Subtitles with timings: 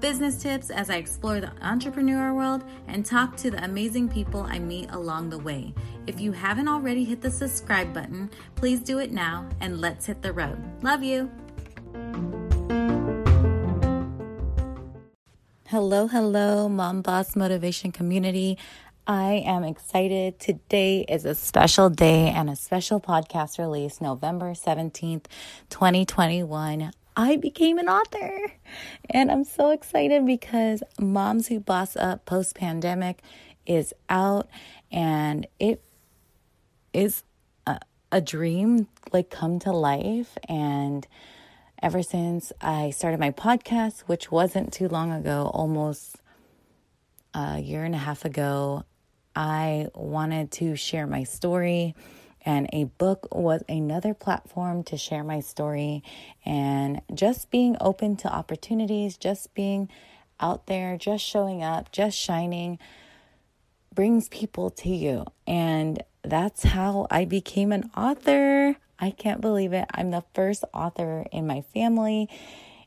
[0.00, 4.58] business tips as I explore the entrepreneur world, and talk to the amazing people I
[4.58, 5.74] meet along the way.
[6.06, 10.22] If you haven't already hit the subscribe button, please do it now and let's hit
[10.22, 10.58] the road.
[10.82, 11.30] Love you.
[15.68, 18.58] Hello, hello, Mom Boss Motivation Community.
[19.06, 20.38] I am excited.
[20.38, 25.26] Today is a special day and a special podcast release, November 17th,
[25.68, 26.92] 2021.
[27.16, 28.52] I became an author.
[29.08, 33.22] And I'm so excited because Moms Who Boss Up Post Pandemic
[33.66, 34.48] is out
[34.90, 35.82] and it
[36.92, 37.22] is
[37.66, 37.80] a,
[38.12, 40.36] a dream like come to life.
[40.48, 41.06] And
[41.82, 46.16] ever since I started my podcast, which wasn't too long ago, almost
[47.34, 48.84] a year and a half ago,
[49.34, 51.94] I wanted to share my story
[52.44, 56.02] and a book was another platform to share my story
[56.44, 59.88] and just being open to opportunities, just being
[60.40, 62.78] out there, just showing up, just shining
[63.94, 65.26] brings people to you.
[65.46, 68.76] And that's how I became an author.
[68.98, 69.86] I can't believe it.
[69.92, 72.28] I'm the first author in my family,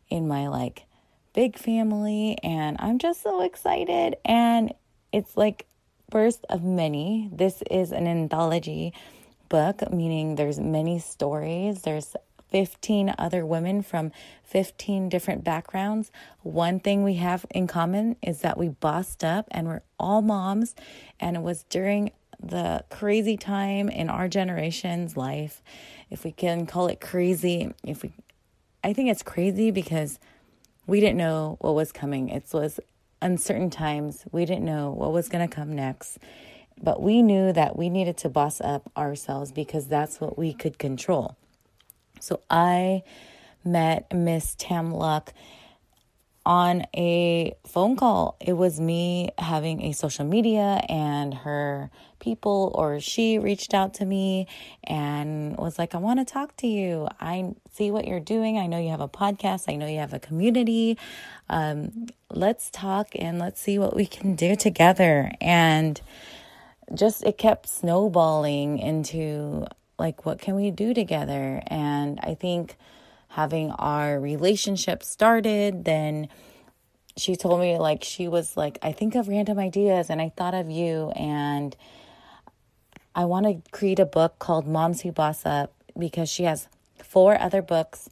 [0.10, 0.86] in my like
[1.34, 4.16] big family, and I'm just so excited.
[4.24, 4.74] And
[5.12, 5.66] it's like
[6.12, 7.30] first of many.
[7.32, 8.94] This is an anthology
[9.54, 11.84] book, meaning there's many stories.
[11.84, 12.16] There's
[12.50, 16.12] 15 other women from 15 different backgrounds.
[16.42, 20.74] One thing we have in common is that we bossed up and we're all moms.
[21.20, 22.10] And it was during
[22.42, 25.62] the crazy time in our generation's life,
[26.10, 28.12] if we can call it crazy, if we,
[28.84, 30.20] I think it's crazy because
[30.88, 32.30] we didn't know what was coming.
[32.30, 32.80] It was
[33.22, 34.24] uncertain times.
[34.32, 36.18] We didn't know what was going to come next.
[36.82, 40.78] But we knew that we needed to boss up ourselves because that's what we could
[40.78, 41.38] control.
[42.20, 43.04] So I
[43.64, 45.34] met Miss Tam Luck
[46.46, 48.36] on a phone call.
[48.40, 51.90] It was me having a social media and her
[52.20, 54.48] people or she reached out to me
[54.84, 57.08] and was like, I want to talk to you.
[57.20, 58.58] I see what you're doing.
[58.58, 59.66] I know you have a podcast.
[59.68, 60.98] I know you have a community.
[61.50, 65.32] Um, let's talk and let's see what we can do together.
[65.40, 66.02] And
[66.94, 69.66] just it kept snowballing into
[69.98, 71.62] like what can we do together?
[71.68, 72.78] And i think
[73.30, 76.28] having our relationship started then
[77.18, 80.54] she told me like she was like i think of random ideas and i thought
[80.54, 81.76] of you and
[83.16, 86.68] i want to create a book called moms who boss up because she has
[87.04, 88.08] four other books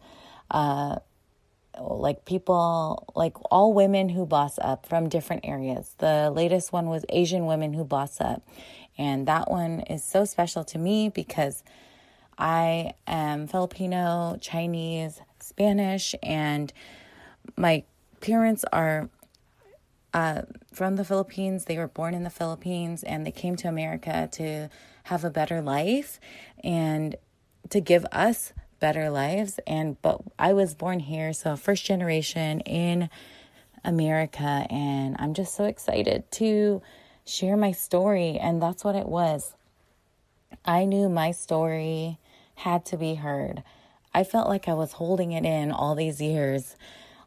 [0.49, 0.97] uh
[1.89, 5.95] like people like all women who boss up from different areas.
[5.97, 8.41] The latest one was asian women who boss up.
[8.97, 11.63] And that one is so special to me because
[12.37, 16.71] i am filipino chinese spanish and
[17.57, 17.83] my
[18.21, 19.09] parents are
[20.13, 20.41] uh,
[20.73, 21.65] from the philippines.
[21.65, 24.69] They were born in the philippines and they came to america to
[25.05, 26.19] have a better life
[26.63, 27.15] and
[27.69, 33.09] to give us better lives and but I was born here so first generation in
[33.85, 36.81] America and I'm just so excited to
[37.23, 39.53] share my story and that's what it was.
[40.65, 42.17] I knew my story
[42.55, 43.63] had to be heard.
[44.13, 46.75] I felt like I was holding it in all these years,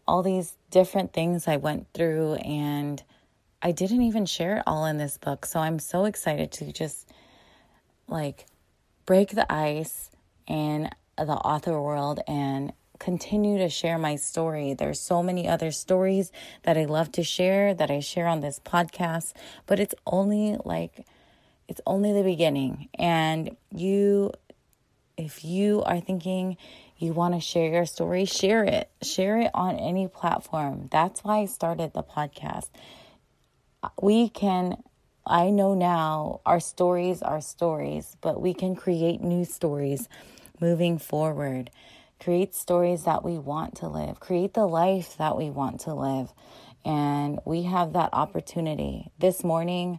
[0.06, 3.02] all these different things I went through and
[3.62, 5.46] I didn't even share it all in this book.
[5.46, 7.08] So I'm so excited to just
[8.06, 8.46] like
[9.06, 10.10] break the ice
[10.46, 14.74] and the author world and continue to share my story.
[14.74, 16.32] There's so many other stories
[16.62, 19.32] that I love to share that I share on this podcast,
[19.66, 21.06] but it's only like
[21.68, 22.88] it's only the beginning.
[22.94, 24.32] And you
[25.16, 26.56] if you are thinking
[26.96, 28.90] you want to share your story, share it.
[29.02, 30.88] Share it on any platform.
[30.90, 32.68] That's why I started the podcast.
[34.00, 34.82] We can
[35.26, 40.08] I know now our stories are stories, but we can create new stories
[40.60, 41.70] moving forward.
[42.20, 46.32] Create stories that we want to live, create the life that we want to live.
[46.84, 49.10] And we have that opportunity.
[49.18, 49.98] This morning,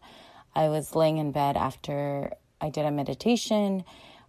[0.55, 2.31] I was laying in bed after
[2.61, 3.83] I did a meditation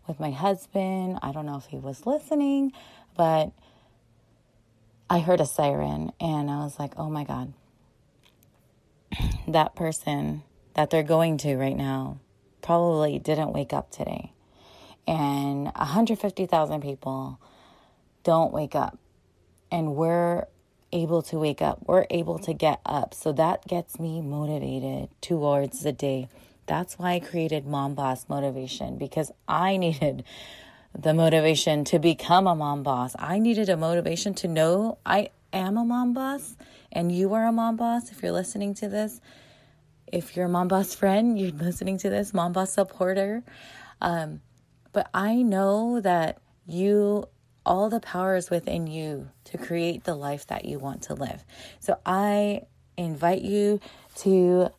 [0.07, 1.19] with my husband.
[1.23, 2.73] I don't know if he was listening,
[3.17, 3.53] but
[5.09, 7.53] I heard a siren and I was like, oh my God.
[9.49, 10.43] that person
[10.75, 12.19] that they're going to right now
[12.63, 14.33] probably didn't wake up today.
[15.07, 17.41] And 150,000 people
[18.25, 18.99] don't wake up.
[19.71, 20.47] And we're
[20.93, 21.81] able to wake up.
[21.87, 23.15] We're able to get up.
[23.15, 26.29] So that gets me motivated towards the day.
[26.67, 30.25] That's why I created Mom Boss Motivation because I needed
[30.99, 33.15] the motivation to become a mom boss.
[33.19, 36.57] I needed a motivation to know I am a mom boss
[36.91, 39.21] and you are a mom boss if you're listening to this.
[40.07, 43.43] If you're a mom boss friend, you're listening to this, mom boss supporter.
[44.01, 44.41] Um,
[44.97, 47.29] but I know that you,
[47.67, 51.45] all the power is within you to create the life that you want to live.
[51.81, 52.63] So I
[52.97, 53.79] invite you
[54.21, 54.71] to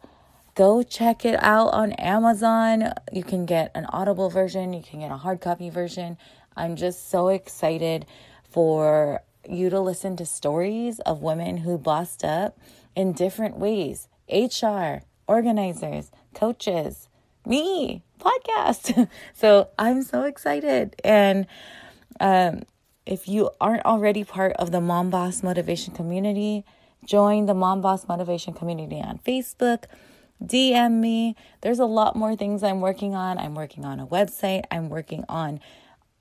[0.56, 2.94] go check it out on Amazon.
[3.14, 6.18] You can get an audible version, you can get a hard copy version.
[6.56, 8.08] I'm just so excited
[8.50, 12.58] for you to listen to stories of women who bossed up
[12.96, 17.08] in different ways HR, organizers, coaches,
[17.46, 19.10] me, podcast.
[19.34, 20.96] so I'm so excited.
[21.04, 21.48] And
[22.20, 22.64] um,
[23.06, 26.66] if you aren't already part of the Mom Boss Motivation community,
[27.06, 29.86] join the Mom Boss Motivation community on Facebook.
[30.44, 31.36] DM me.
[31.62, 33.38] There's a lot more things I'm working on.
[33.38, 34.66] I'm working on a website.
[34.70, 35.60] I'm working on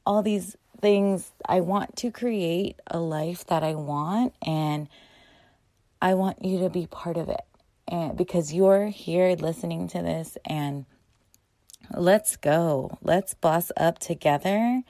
[0.07, 1.33] all these things.
[1.47, 4.89] I want to create a life that I want, and
[6.01, 7.43] I want you to be part of it.
[7.89, 10.87] And because you're here listening to this, and
[11.95, 12.99] let's go.
[13.03, 14.83] Let's boss up together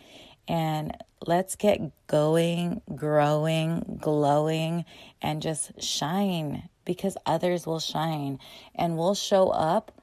[0.48, 0.96] and
[1.26, 4.84] let's get going, growing, glowing,
[5.20, 8.38] and just shine because others will shine
[8.75, 10.00] and we'll show up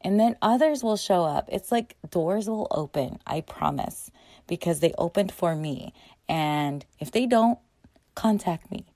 [0.00, 1.48] and then others will show up.
[1.52, 4.10] It's like doors will open, I promise,
[4.46, 5.94] because they opened for me.
[6.28, 7.58] And if they don't,
[8.14, 8.91] contact me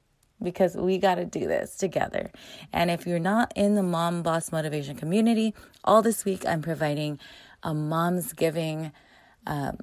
[0.46, 2.30] because we got to do this together.
[2.72, 5.52] And if you're not in the Mom Boss Motivation community,
[5.82, 7.18] all this week I'm providing
[7.64, 8.92] a Mom's Giving
[9.44, 9.78] um,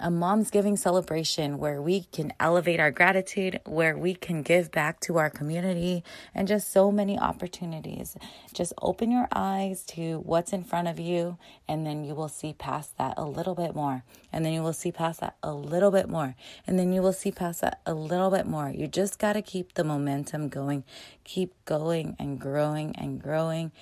[0.00, 4.98] a mom's giving celebration where we can elevate our gratitude, where we can give back
[5.00, 6.02] to our community,
[6.34, 8.16] and just so many opportunities.
[8.52, 11.38] Just open your eyes to what's in front of you,
[11.68, 14.02] and then you will see past that a little bit more.
[14.32, 16.34] And then you will see past that a little bit more.
[16.66, 18.70] And then you will see past that a little bit more.
[18.70, 20.84] You just got to keep the momentum going,
[21.24, 23.72] keep going and growing and growing,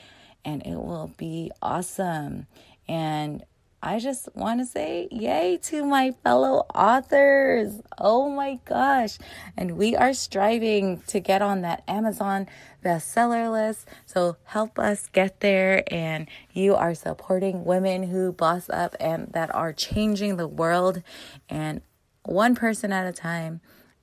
[0.44, 2.46] and it will be awesome.
[2.88, 3.44] And
[3.80, 7.80] I just want to say yay to my fellow authors.
[7.96, 9.18] Oh my gosh.
[9.56, 12.48] And we are striving to get on that Amazon
[12.84, 13.86] bestseller list.
[14.04, 15.84] So help us get there.
[15.92, 21.02] And you are supporting women who boss up and that are changing the world
[21.48, 21.80] and
[22.24, 23.60] one person at a time.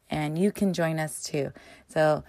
[0.10, 1.52] And you can join us too.
[1.88, 2.24] So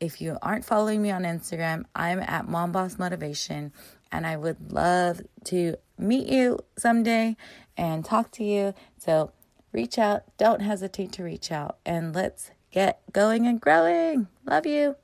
[0.00, 3.72] if you aren't following me on Instagram, I'm at Mom Boss Motivation
[4.10, 7.36] and I would love to meet you someday
[7.76, 8.74] and talk to you.
[8.98, 9.32] So
[9.72, 14.28] reach out, don't hesitate to reach out, and let's get going and growing.
[14.44, 14.96] Love you.